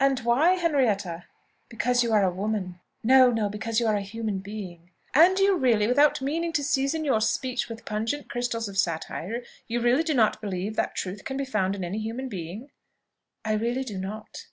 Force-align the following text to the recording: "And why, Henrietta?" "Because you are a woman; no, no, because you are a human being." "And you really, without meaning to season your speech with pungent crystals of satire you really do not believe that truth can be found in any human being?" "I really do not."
"And 0.00 0.20
why, 0.20 0.54
Henrietta?" 0.54 1.24
"Because 1.68 2.02
you 2.02 2.10
are 2.14 2.24
a 2.24 2.30
woman; 2.32 2.80
no, 3.04 3.30
no, 3.30 3.50
because 3.50 3.78
you 3.80 3.86
are 3.86 3.96
a 3.96 4.00
human 4.00 4.38
being." 4.38 4.92
"And 5.14 5.38
you 5.38 5.58
really, 5.58 5.86
without 5.86 6.22
meaning 6.22 6.54
to 6.54 6.64
season 6.64 7.04
your 7.04 7.20
speech 7.20 7.68
with 7.68 7.84
pungent 7.84 8.30
crystals 8.30 8.66
of 8.70 8.78
satire 8.78 9.42
you 9.66 9.80
really 9.82 10.04
do 10.04 10.14
not 10.14 10.40
believe 10.40 10.76
that 10.76 10.94
truth 10.94 11.22
can 11.26 11.36
be 11.36 11.44
found 11.44 11.76
in 11.76 11.84
any 11.84 11.98
human 11.98 12.30
being?" 12.30 12.70
"I 13.44 13.52
really 13.56 13.84
do 13.84 13.98
not." 13.98 14.46